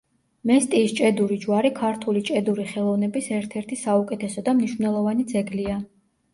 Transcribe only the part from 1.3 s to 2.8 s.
ჯვარი ქართული ჭედური